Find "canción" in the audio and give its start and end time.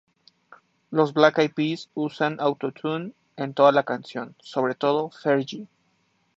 3.83-4.35